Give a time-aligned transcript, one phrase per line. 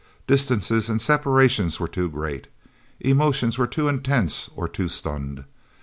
[0.25, 2.47] Distances and separations were too great.
[3.01, 5.43] Emotions were too intense or too stunned.